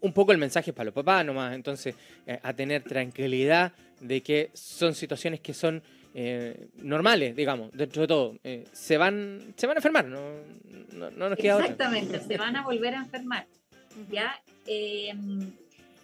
un 0.00 0.12
poco 0.14 0.32
el 0.32 0.38
mensaje 0.38 0.72
para 0.72 0.86
los 0.86 0.94
papás 0.94 1.26
nomás, 1.26 1.54
entonces 1.54 1.94
a 2.42 2.54
tener 2.54 2.82
tranquilidad 2.84 3.72
de 4.00 4.22
que 4.22 4.50
son 4.54 4.94
situaciones 4.94 5.40
que 5.40 5.52
son 5.52 5.82
normales, 6.76 7.36
digamos, 7.36 7.70
dentro 7.72 8.00
de 8.00 8.08
todo. 8.08 8.38
se, 8.72 8.96
van, 8.96 9.52
se 9.56 9.66
van 9.66 9.76
a 9.76 9.80
enfermar, 9.80 10.06
no, 10.06 10.20
no, 10.94 11.10
nos 11.10 11.38
queda 11.38 11.58
Exactamente, 11.58 12.18
se 12.20 12.38
van 12.38 12.56
a 12.56 12.64
volver 12.64 12.94
a 12.94 12.98
enfermar. 13.00 13.46
¿Ya? 14.10 14.40
Em, 14.66 15.52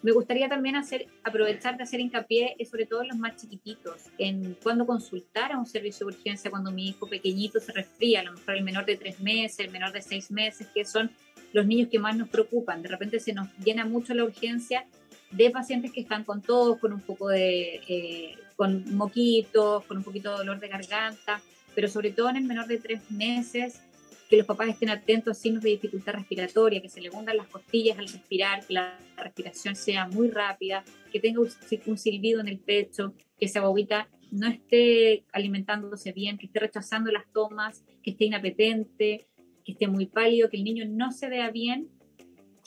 Me 0.02 0.12
gustaría 0.12 0.48
también 0.48 0.76
hacer, 0.76 1.08
aprovechar 1.24 1.76
de 1.76 1.82
hacer 1.82 2.00
hincapié, 2.00 2.56
eh, 2.58 2.64
sobre 2.64 2.86
todo 2.86 3.02
en 3.02 3.08
los 3.08 3.18
más 3.18 3.36
chiquititos, 3.36 4.06
en 4.16 4.56
cuando 4.62 4.86
consultar 4.86 5.52
a 5.52 5.58
un 5.58 5.66
servicio 5.66 6.06
de 6.06 6.14
urgencia 6.14 6.50
cuando 6.50 6.70
mi 6.72 6.88
hijo 6.88 7.06
pequeñito 7.06 7.60
se 7.60 7.70
resfría, 7.72 8.20
a 8.20 8.22
lo 8.22 8.32
mejor 8.32 8.56
el 8.56 8.64
menor 8.64 8.86
de 8.86 8.96
tres 8.96 9.20
meses, 9.20 9.58
el 9.60 9.70
menor 9.70 9.92
de 9.92 10.00
seis 10.00 10.30
meses, 10.30 10.68
que 10.74 10.86
son 10.86 11.10
los 11.52 11.66
niños 11.66 11.88
que 11.90 11.98
más 11.98 12.16
nos 12.16 12.30
preocupan. 12.30 12.80
De 12.80 12.88
repente 12.88 13.20
se 13.20 13.34
nos 13.34 13.48
llena 13.58 13.84
mucho 13.84 14.14
la 14.14 14.24
urgencia 14.24 14.86
de 15.32 15.50
pacientes 15.50 15.92
que 15.92 16.00
están 16.00 16.24
con 16.24 16.40
todos, 16.40 16.78
con 16.78 16.94
un 16.94 17.00
poco 17.00 17.28
de, 17.28 17.82
eh, 17.86 18.38
con 18.56 18.96
moquitos, 18.96 19.84
con 19.84 19.98
un 19.98 20.02
poquito 20.02 20.30
de 20.30 20.38
dolor 20.38 20.60
de 20.60 20.68
garganta, 20.68 21.42
pero 21.74 21.88
sobre 21.88 22.10
todo 22.10 22.30
en 22.30 22.36
el 22.36 22.44
menor 22.44 22.66
de 22.68 22.78
tres 22.78 23.10
meses 23.10 23.82
que 24.30 24.36
los 24.36 24.46
papás 24.46 24.68
estén 24.68 24.90
atentos 24.90 25.36
a 25.36 25.40
signos 25.40 25.64
de 25.64 25.70
dificultad 25.70 26.12
respiratoria, 26.12 26.80
que 26.80 26.88
se 26.88 27.00
le 27.00 27.10
hundan 27.10 27.36
las 27.36 27.48
costillas 27.48 27.98
al 27.98 28.06
respirar, 28.06 28.64
que 28.64 28.74
la 28.74 28.96
respiración 29.16 29.74
sea 29.74 30.06
muy 30.06 30.30
rápida, 30.30 30.84
que 31.12 31.18
tenga 31.18 31.40
un 31.40 31.98
silbido 31.98 32.40
en 32.40 32.46
el 32.46 32.60
pecho, 32.60 33.12
que 33.36 33.46
esa 33.46 33.60
bobita 33.60 34.08
no 34.30 34.46
esté 34.46 35.24
alimentándose 35.32 36.12
bien, 36.12 36.38
que 36.38 36.46
esté 36.46 36.60
rechazando 36.60 37.10
las 37.10 37.24
tomas, 37.32 37.84
que 38.04 38.12
esté 38.12 38.26
inapetente, 38.26 39.26
que 39.64 39.72
esté 39.72 39.88
muy 39.88 40.06
pálido, 40.06 40.48
que 40.48 40.58
el 40.58 40.64
niño 40.64 40.84
no 40.88 41.10
se 41.10 41.28
vea 41.28 41.50
bien 41.50 41.88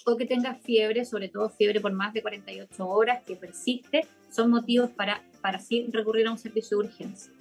o 0.06 0.18
que 0.18 0.26
tenga 0.26 0.56
fiebre, 0.56 1.06
sobre 1.06 1.30
todo 1.30 1.50
fiebre 1.50 1.80
por 1.80 1.94
más 1.94 2.14
de 2.14 2.22
48 2.22 2.86
horas, 2.86 3.24
que 3.24 3.38
persiste, 3.38 4.06
son 4.30 4.50
motivos 4.50 4.90
para, 4.92 5.24
para 5.42 5.60
sí 5.60 5.88
recurrir 5.94 6.28
a 6.28 6.32
un 6.32 6.38
servicio 6.38 6.78
de 6.78 6.88
urgencia. 6.88 7.32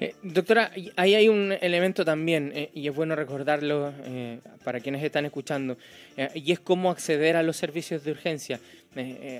Eh, 0.00 0.14
doctora, 0.22 0.72
ahí 0.96 1.14
hay 1.14 1.28
un 1.28 1.52
elemento 1.60 2.06
también, 2.06 2.52
eh, 2.54 2.70
y 2.72 2.88
es 2.88 2.94
bueno 2.94 3.14
recordarlo 3.14 3.92
eh, 4.04 4.40
para 4.64 4.80
quienes 4.80 5.04
están 5.04 5.26
escuchando, 5.26 5.76
y 6.34 6.52
es 6.52 6.60
cómo 6.60 6.90
acceder 6.90 7.36
a 7.36 7.42
los 7.42 7.58
servicios 7.58 8.02
de 8.02 8.12
urgencia. 8.12 8.60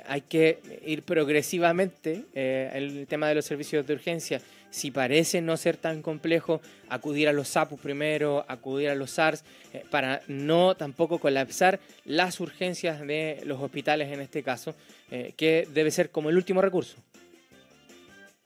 hay 0.06 0.20
que 0.22 0.58
ir 0.86 1.02
progresivamente 1.02 2.24
el 2.34 3.06
tema 3.08 3.28
de 3.28 3.34
los 3.34 3.44
servicios 3.44 3.86
de 3.86 3.94
urgencia. 3.94 4.40
Si 4.70 4.90
parece 4.90 5.40
no 5.40 5.56
ser 5.56 5.76
tan 5.76 6.00
complejo, 6.02 6.60
acudir 6.88 7.28
a 7.28 7.32
los 7.32 7.48
SAPUS 7.48 7.80
primero, 7.80 8.44
acudir 8.46 8.90
a 8.90 8.94
los 8.94 9.10
SARS, 9.10 9.44
para 9.90 10.22
no 10.28 10.76
tampoco 10.76 11.18
colapsar 11.18 11.80
las 12.04 12.38
urgencias 12.38 13.00
de 13.00 13.40
los 13.44 13.60
hospitales 13.60 14.12
en 14.12 14.20
este 14.20 14.42
caso, 14.42 14.74
que 15.36 15.66
debe 15.72 15.90
ser 15.90 16.10
como 16.10 16.30
el 16.30 16.36
último 16.36 16.62
recurso. 16.62 16.96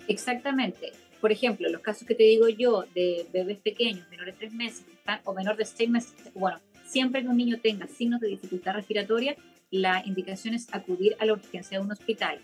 Exactamente 0.09 0.93
por 1.25 1.33
ejemplo, 1.33 1.71
los 1.71 1.81
casos 1.81 2.07
que 2.07 2.15
te 2.15 2.25
digo 2.25 2.51
yo 2.51 2.85
de 2.95 3.27
bebés 3.33 3.57
pequeños, 3.57 4.07
menores 4.11 4.35
de 4.35 4.41
tres 4.41 4.53
meses 4.53 4.85
o 5.25 5.33
menor 5.33 5.57
de 5.57 5.65
seis 5.65 5.89
meses, 5.89 6.13
bueno, 6.35 6.61
siempre 6.85 7.23
que 7.23 7.29
un 7.29 7.39
niño 7.39 7.59
tenga 7.63 7.87
signos 7.87 8.21
de 8.21 8.29
dificultad 8.29 8.75
respiratoria, 8.75 9.35
la 9.71 10.03
indicación 10.05 10.53
es 10.53 10.67
acudir 10.75 11.17
a 11.19 11.25
la 11.25 11.33
urgencia 11.33 11.79
de 11.79 11.83
un 11.83 11.91
hospital, 11.91 12.41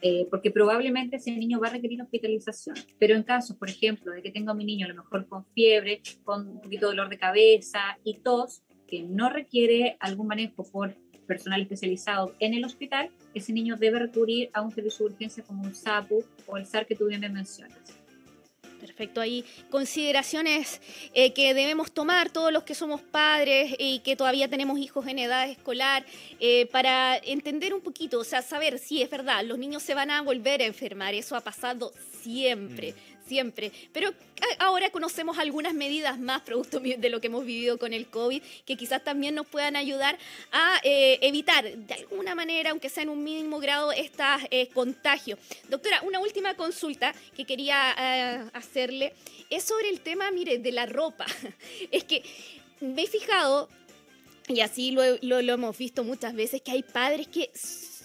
eh, 0.00 0.28
porque 0.30 0.52
probablemente 0.52 1.16
ese 1.16 1.32
niño 1.32 1.58
va 1.58 1.66
a 1.66 1.70
requerir 1.70 2.02
hospitalización. 2.02 2.76
Pero 3.00 3.16
en 3.16 3.24
casos, 3.24 3.56
por 3.56 3.68
ejemplo, 3.68 4.12
de 4.12 4.22
que 4.22 4.30
tenga 4.30 4.52
a 4.52 4.54
mi 4.54 4.64
niño 4.64 4.86
a 4.86 4.90
lo 4.90 4.94
mejor 4.94 5.26
con 5.26 5.44
fiebre, 5.46 6.00
con 6.22 6.48
un 6.48 6.60
poquito 6.60 6.86
de 6.86 6.92
dolor 6.92 7.08
de 7.08 7.18
cabeza 7.18 7.98
y 8.04 8.18
tos, 8.18 8.62
que 8.86 9.02
no 9.02 9.28
requiere 9.28 9.96
algún 9.98 10.28
manejo 10.28 10.62
por 10.70 10.94
personal 11.26 11.62
especializado 11.62 12.32
en 12.38 12.54
el 12.54 12.64
hospital, 12.64 13.10
ese 13.34 13.52
niño 13.52 13.74
debe 13.76 13.98
recurrir 13.98 14.50
a 14.52 14.62
un 14.62 14.70
servicio 14.70 15.08
de 15.08 15.14
urgencia 15.14 15.42
como 15.42 15.64
un 15.64 15.74
SAPU 15.74 16.22
o 16.46 16.56
el 16.56 16.64
SAR 16.64 16.86
que 16.86 16.94
tú 16.94 17.08
bien 17.08 17.20
me 17.20 17.28
mencionas. 17.28 18.03
Perfecto, 18.96 19.20
hay 19.20 19.44
consideraciones 19.70 20.80
eh, 21.14 21.32
que 21.32 21.52
debemos 21.52 21.90
tomar 21.90 22.30
todos 22.30 22.52
los 22.52 22.62
que 22.62 22.76
somos 22.76 23.00
padres 23.00 23.74
y 23.76 23.98
que 24.00 24.14
todavía 24.14 24.48
tenemos 24.48 24.78
hijos 24.78 25.08
en 25.08 25.18
edad 25.18 25.50
escolar 25.50 26.06
eh, 26.38 26.66
para 26.66 27.16
entender 27.16 27.74
un 27.74 27.80
poquito, 27.80 28.20
o 28.20 28.24
sea, 28.24 28.40
saber 28.40 28.78
si 28.78 29.02
es 29.02 29.10
verdad, 29.10 29.42
los 29.42 29.58
niños 29.58 29.82
se 29.82 29.94
van 29.94 30.12
a 30.12 30.22
volver 30.22 30.62
a 30.62 30.66
enfermar, 30.66 31.12
eso 31.12 31.34
ha 31.34 31.40
pasado 31.40 31.92
siempre. 32.22 32.92
Mm 32.92 33.13
siempre. 33.26 33.72
Pero 33.92 34.12
ahora 34.58 34.90
conocemos 34.90 35.38
algunas 35.38 35.74
medidas 35.74 36.18
más 36.18 36.42
producto 36.42 36.80
de 36.80 37.08
lo 37.08 37.20
que 37.20 37.28
hemos 37.28 37.44
vivido 37.44 37.78
con 37.78 37.92
el 37.92 38.06
COVID, 38.06 38.42
que 38.66 38.76
quizás 38.76 39.02
también 39.02 39.34
nos 39.34 39.46
puedan 39.46 39.76
ayudar 39.76 40.18
a 40.52 40.80
eh, 40.82 41.18
evitar 41.22 41.64
de 41.64 41.94
alguna 41.94 42.34
manera, 42.34 42.70
aunque 42.70 42.88
sea 42.88 43.02
en 43.02 43.08
un 43.08 43.22
mínimo 43.22 43.58
grado, 43.58 43.92
estos 43.92 44.26
eh, 44.50 44.68
contagios. 44.68 45.38
Doctora, 45.68 46.02
una 46.02 46.20
última 46.20 46.54
consulta 46.54 47.14
que 47.36 47.44
quería 47.44 47.94
eh, 47.98 48.50
hacerle 48.52 49.12
es 49.50 49.64
sobre 49.64 49.88
el 49.90 50.00
tema, 50.00 50.30
mire, 50.30 50.58
de 50.58 50.72
la 50.72 50.86
ropa. 50.86 51.26
es 51.90 52.04
que 52.04 52.22
me 52.80 53.02
he 53.02 53.06
fijado, 53.06 53.68
y 54.48 54.60
así 54.60 54.90
lo, 54.90 55.02
lo 55.22 55.54
hemos 55.54 55.76
visto 55.78 56.04
muchas 56.04 56.34
veces, 56.34 56.60
que 56.60 56.72
hay 56.72 56.82
padres 56.82 57.28
que 57.28 57.50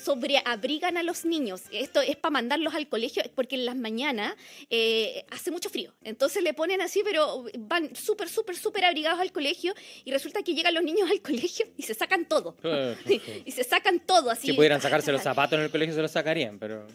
sobreabrigan 0.10 0.98
a 0.98 1.04
los 1.04 1.24
niños. 1.24 1.62
Esto 1.72 2.02
es 2.02 2.16
para 2.16 2.32
mandarlos 2.32 2.74
al 2.74 2.88
colegio 2.88 3.22
porque 3.36 3.54
en 3.54 3.66
las 3.66 3.76
mañanas 3.76 4.34
eh, 4.72 5.24
hace 5.30 5.52
mucho 5.52 5.70
frío. 5.70 5.94
Entonces 6.04 6.42
le 6.42 6.56
ponen 6.56 6.82
así, 6.82 7.02
pero 7.04 7.46
van 7.60 7.96
súper, 7.96 8.28
súper, 8.28 8.58
súper 8.58 8.86
abrigados 8.86 9.20
al 9.20 9.32
colegio 9.32 9.76
y 10.04 10.10
resulta 10.10 10.42
que 10.42 10.56
llegan 10.56 10.74
los 10.74 10.84
niños 10.84 11.12
al 11.12 11.22
colegio 11.22 11.68
y 11.78 11.84
se 11.84 11.94
sacan 11.94 12.26
todo. 12.26 12.56
y 13.46 13.52
se 13.52 13.64
sacan 13.64 14.00
todo 14.00 14.32
así. 14.32 14.48
Si 14.48 14.54
pudieran 14.54 14.82
sacarse 14.82 15.12
los 15.12 15.22
zapatos 15.22 15.60
en 15.60 15.66
el 15.66 15.70
colegio 15.70 15.94
se 15.94 16.02
los 16.02 16.12
sacarían, 16.12 16.58
pero... 16.58 16.88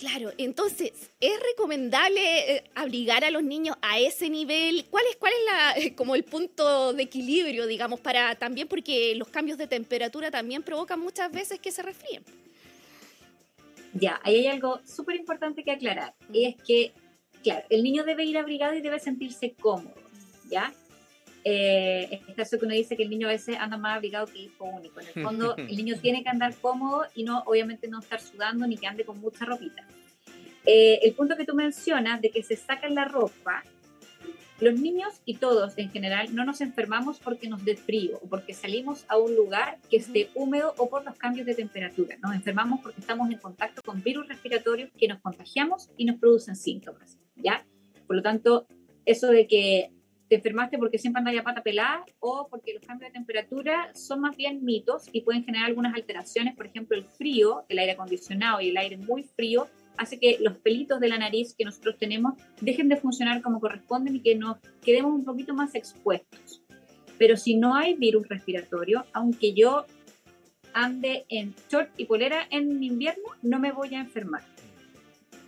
Claro, 0.00 0.32
entonces, 0.38 0.92
¿es 1.20 1.32
recomendable 1.50 2.56
eh, 2.56 2.64
abrigar 2.74 3.22
a 3.22 3.30
los 3.30 3.42
niños 3.42 3.76
a 3.82 4.00
ese 4.00 4.30
nivel? 4.30 4.86
¿Cuál 4.86 5.04
es, 5.10 5.16
cuál 5.16 5.32
es 5.32 5.84
la, 5.84 5.94
como 5.96 6.14
el 6.14 6.24
punto 6.24 6.94
de 6.94 7.02
equilibrio, 7.02 7.66
digamos, 7.66 8.00
para 8.00 8.34
también 8.34 8.66
porque 8.66 9.14
los 9.14 9.28
cambios 9.28 9.58
de 9.58 9.66
temperatura 9.66 10.30
también 10.30 10.62
provocan 10.62 10.98
muchas 10.98 11.30
veces 11.30 11.60
que 11.60 11.70
se 11.70 11.82
resfríen? 11.82 12.24
Ya, 13.92 14.20
ahí 14.24 14.36
hay 14.36 14.46
algo 14.46 14.80
súper 14.84 15.16
importante 15.16 15.64
que 15.64 15.70
aclarar, 15.70 16.14
y 16.32 16.46
es 16.46 16.56
que, 16.56 16.92
claro, 17.42 17.66
el 17.70 17.82
niño 17.82 18.04
debe 18.04 18.24
ir 18.24 18.38
abrigado 18.38 18.74
y 18.74 18.80
debe 18.80 18.98
sentirse 18.98 19.52
cómodo, 19.52 19.94
¿ya? 20.48 20.72
Eh, 21.44 22.08
este 22.12 22.34
caso 22.34 22.58
que 22.58 22.66
uno 22.66 22.74
dice 22.74 22.96
que 22.96 23.02
el 23.02 23.10
niño 23.10 23.26
a 23.26 23.32
veces 23.32 23.56
anda 23.58 23.76
más 23.76 23.96
abrigado 23.96 24.26
que 24.26 24.38
hijo 24.38 24.64
único. 24.64 25.00
En 25.00 25.06
el 25.08 25.22
fondo, 25.24 25.56
el 25.58 25.76
niño 25.76 25.96
tiene 26.00 26.22
que 26.22 26.28
andar 26.28 26.54
cómodo 26.56 27.06
y 27.14 27.24
no, 27.24 27.40
obviamente, 27.46 27.88
no 27.88 27.98
estar 27.98 28.20
sudando 28.20 28.66
ni 28.66 28.76
que 28.76 28.86
ande 28.86 29.04
con 29.04 29.20
mucha 29.20 29.44
ropita. 29.44 29.84
Eh, 30.64 31.00
el 31.02 31.14
punto 31.14 31.36
que 31.36 31.44
tú 31.44 31.54
mencionas 31.54 32.20
de 32.20 32.30
que 32.30 32.42
se 32.42 32.56
sacan 32.56 32.94
la 32.94 33.04
ropa 33.06 33.64
los 34.62 34.78
niños 34.78 35.20
y 35.24 35.38
todos 35.38 35.76
en 35.76 35.90
general 35.90 36.34
no 36.34 36.44
nos 36.44 36.60
enfermamos 36.60 37.18
porque 37.18 37.48
nos 37.48 37.64
dé 37.64 37.76
frío 37.76 38.18
o 38.22 38.28
porque 38.28 38.54
salimos 38.54 39.04
a 39.08 39.18
un 39.18 39.34
lugar 39.34 39.78
que 39.90 39.96
esté 39.96 40.30
húmedo 40.34 40.74
o 40.78 40.88
por 40.88 41.04
los 41.04 41.16
cambios 41.16 41.46
de 41.46 41.54
temperatura. 41.54 42.16
Nos 42.22 42.34
enfermamos 42.34 42.80
porque 42.80 43.00
estamos 43.00 43.28
en 43.30 43.38
contacto 43.38 43.82
con 43.82 44.02
virus 44.02 44.28
respiratorios 44.28 44.90
que 44.96 45.08
nos 45.08 45.20
contagiamos 45.20 45.90
y 45.96 46.04
nos 46.04 46.18
producen 46.20 46.54
síntomas, 46.54 47.18
¿ya? 47.34 47.66
Por 48.06 48.14
lo 48.14 48.22
tanto, 48.22 48.66
eso 49.04 49.28
de 49.28 49.48
que 49.48 49.90
te 50.28 50.36
enfermaste 50.36 50.78
porque 50.78 50.96
siempre 50.96 51.18
andas 51.18 51.36
a 51.36 51.42
pata 51.42 51.62
pelada 51.62 52.04
o 52.20 52.46
porque 52.48 52.72
los 52.72 52.82
cambios 52.82 53.10
de 53.10 53.14
temperatura 53.14 53.90
son 53.94 54.20
más 54.20 54.36
bien 54.36 54.64
mitos 54.64 55.08
y 55.12 55.22
pueden 55.22 55.44
generar 55.44 55.66
algunas 55.66 55.92
alteraciones, 55.94 56.54
por 56.54 56.66
ejemplo, 56.66 56.96
el 56.96 57.04
frío, 57.04 57.64
el 57.68 57.80
aire 57.80 57.92
acondicionado 57.92 58.60
y 58.60 58.70
el 58.70 58.76
aire 58.76 58.96
muy 58.96 59.24
frío 59.24 59.68
hace 59.96 60.18
que 60.18 60.38
los 60.40 60.56
pelitos 60.58 61.00
de 61.00 61.08
la 61.08 61.18
nariz 61.18 61.54
que 61.56 61.64
nosotros 61.64 61.96
tenemos 61.98 62.34
dejen 62.60 62.88
de 62.88 62.96
funcionar 62.96 63.42
como 63.42 63.60
corresponden 63.60 64.16
y 64.16 64.20
que 64.20 64.34
nos 64.34 64.58
quedemos 64.82 65.12
un 65.12 65.24
poquito 65.24 65.54
más 65.54 65.74
expuestos. 65.74 66.62
Pero 67.18 67.36
si 67.36 67.56
no 67.56 67.74
hay 67.74 67.94
virus 67.94 68.28
respiratorio, 68.28 69.04
aunque 69.12 69.52
yo 69.52 69.86
ande 70.74 71.24
en 71.28 71.54
short 71.70 71.90
y 71.96 72.06
polera 72.06 72.46
en 72.50 72.82
invierno, 72.82 73.24
no 73.42 73.58
me 73.58 73.72
voy 73.72 73.94
a 73.94 74.00
enfermar. 74.00 74.42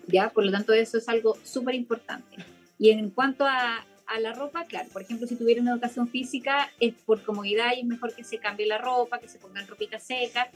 ¿Ya? 0.06 0.30
Por 0.30 0.44
lo 0.44 0.52
tanto, 0.52 0.72
eso 0.72 0.98
es 0.98 1.08
algo 1.08 1.36
súper 1.42 1.74
importante. 1.74 2.36
Y 2.78 2.90
en 2.90 3.10
cuanto 3.10 3.46
a, 3.46 3.84
la 4.20 4.32
ropa, 4.32 4.66
claro, 4.66 4.88
por 4.92 5.02
ejemplo, 5.02 5.26
si 5.26 5.34
tuviera 5.34 5.60
una 5.60 5.72
educación 5.72 6.08
física, 6.08 6.70
es 6.78 6.94
por 6.94 7.22
comodidad 7.22 7.72
y 7.74 7.80
es 7.80 7.86
mejor 7.86 8.14
que 8.14 8.22
se 8.22 8.38
cambie 8.38 8.66
la 8.66 8.78
ropa, 8.78 9.18
que 9.18 9.28
se 9.28 9.38
pongan 9.38 9.66
ropita 9.66 9.98
seca, 9.98 10.50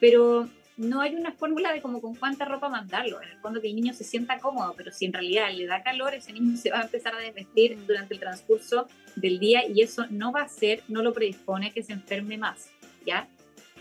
pero 0.00 0.48
no 0.76 1.00
hay 1.00 1.14
una 1.14 1.32
fórmula 1.32 1.72
de 1.72 1.82
como 1.82 2.00
con 2.00 2.14
cuánta 2.14 2.44
ropa 2.44 2.68
mandarlo. 2.68 3.22
En 3.22 3.28
el 3.30 3.38
fondo 3.38 3.60
que 3.60 3.68
el 3.68 3.76
niño 3.76 3.92
se 3.92 4.04
sienta 4.04 4.38
cómodo, 4.38 4.74
pero 4.76 4.90
si 4.92 5.04
en 5.04 5.12
realidad 5.12 5.52
le 5.52 5.66
da 5.66 5.82
calor, 5.82 6.14
ese 6.14 6.32
niño 6.32 6.56
se 6.62 6.70
va 6.70 6.80
a 6.80 6.82
empezar 6.82 7.14
a 7.14 7.18
desvestir 7.18 7.76
mm. 7.76 7.86
durante 7.86 8.14
el 8.14 8.20
transcurso 8.20 8.88
del 9.16 9.38
día 9.38 9.66
y 9.66 9.82
eso 9.82 10.06
no 10.10 10.32
va 10.32 10.42
a 10.42 10.48
ser, 10.48 10.82
no 10.88 11.02
lo 11.02 11.12
predispone 11.12 11.72
que 11.72 11.82
se 11.82 11.92
enferme 11.92 12.38
más, 12.38 12.70
¿ya? 13.04 13.28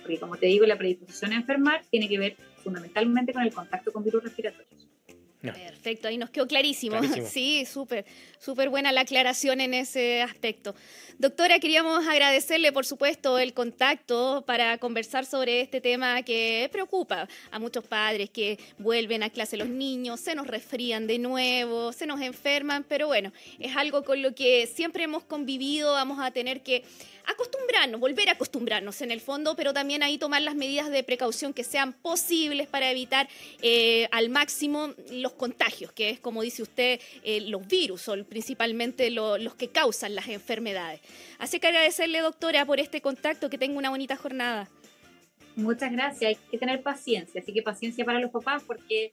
Porque 0.01 0.19
como 0.19 0.37
te 0.37 0.47
digo, 0.47 0.65
la 0.65 0.77
predisposición 0.77 1.31
a 1.31 1.35
enfermar 1.35 1.83
tiene 1.89 2.09
que 2.09 2.17
ver 2.17 2.35
fundamentalmente 2.63 3.33
con 3.33 3.43
el 3.43 3.53
contacto 3.53 3.91
con 3.91 4.03
virus 4.03 4.23
respiratorios. 4.23 4.90
Perfecto, 5.41 6.07
ahí 6.07 6.17
nos 6.17 6.29
quedó 6.29 6.47
clarísimo. 6.47 6.97
Sí, 7.31 7.65
súper, 7.65 8.05
súper 8.39 8.69
buena 8.69 8.91
la 8.91 9.01
aclaración 9.01 9.61
en 9.61 9.73
ese 9.73 10.21
aspecto. 10.21 10.75
Doctora, 11.17 11.59
queríamos 11.59 12.07
agradecerle, 12.07 12.71
por 12.71 12.85
supuesto, 12.85 13.37
el 13.37 13.53
contacto 13.53 14.43
para 14.45 14.77
conversar 14.77 15.25
sobre 15.25 15.61
este 15.61 15.79
tema 15.79 16.23
que 16.23 16.67
preocupa 16.71 17.27
a 17.51 17.59
muchos 17.59 17.85
padres 17.85 18.29
que 18.29 18.59
vuelven 18.77 19.23
a 19.23 19.29
clase 19.29 19.57
los 19.57 19.69
niños, 19.69 20.19
se 20.19 20.35
nos 20.35 20.47
resfrían 20.47 21.07
de 21.07 21.19
nuevo, 21.19 21.93
se 21.93 22.05
nos 22.05 22.21
enferman, 22.21 22.83
pero 22.87 23.07
bueno, 23.07 23.31
es 23.59 23.75
algo 23.75 24.03
con 24.03 24.21
lo 24.21 24.33
que 24.33 24.67
siempre 24.67 25.03
hemos 25.03 25.23
convivido, 25.23 25.93
vamos 25.93 26.19
a 26.19 26.31
tener 26.31 26.61
que 26.61 26.83
acostumbrarnos, 27.31 27.99
volver 27.99 28.29
a 28.29 28.33
acostumbrarnos 28.33 29.01
en 29.01 29.11
el 29.11 29.21
fondo, 29.21 29.55
pero 29.55 29.73
también 29.73 30.03
ahí 30.03 30.17
tomar 30.17 30.41
las 30.41 30.55
medidas 30.55 30.89
de 30.89 31.03
precaución 31.03 31.53
que 31.53 31.63
sean 31.63 31.93
posibles 31.93 32.67
para 32.67 32.89
evitar 32.91 33.27
eh, 33.61 34.07
al 34.11 34.29
máximo 34.29 34.93
los 35.11 35.33
contagios, 35.33 35.91
que 35.91 36.09
es 36.09 36.19
como 36.19 36.41
dice 36.41 36.61
usted, 36.63 36.99
eh, 37.23 37.41
los 37.41 37.67
virus, 37.67 38.07
o 38.07 38.23
principalmente 38.25 39.09
los 39.11 39.55
que 39.55 39.69
causan 39.69 40.15
las 40.15 40.27
enfermedades. 40.27 41.01
Así 41.39 41.59
que 41.59 41.67
agradecerle, 41.67 42.19
doctora, 42.19 42.65
por 42.65 42.79
este 42.79 43.01
contacto, 43.01 43.49
que 43.49 43.57
tenga 43.57 43.77
una 43.77 43.89
bonita 43.89 44.15
jornada. 44.15 44.69
Muchas 45.55 45.91
gracias, 45.91 46.29
hay 46.29 46.37
que 46.49 46.57
tener 46.57 46.81
paciencia, 46.81 47.41
así 47.41 47.51
que 47.51 47.61
paciencia 47.61 48.05
para 48.05 48.19
los 48.19 48.31
papás 48.31 48.63
porque 48.65 49.11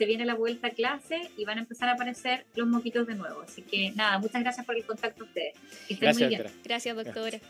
se 0.00 0.06
viene 0.06 0.24
la 0.24 0.34
vuelta 0.34 0.68
a 0.68 0.70
clase 0.70 1.30
y 1.36 1.44
van 1.44 1.58
a 1.58 1.62
empezar 1.62 1.88
a 1.88 1.92
aparecer 1.92 2.46
los 2.54 2.68
moquitos 2.68 3.06
de 3.06 3.16
nuevo. 3.16 3.42
Así 3.42 3.62
que 3.62 3.90
nada, 3.90 4.18
muchas 4.18 4.40
gracias 4.42 4.64
por 4.64 4.76
el 4.76 4.84
contacto 4.84 5.24
a 5.24 5.26
ustedes. 5.26 5.54
Que 5.88 5.94
estén 5.94 6.16
muy 6.16 6.26
bien. 6.26 6.46
Gracias, 6.64 6.94
doctora. 6.94 7.40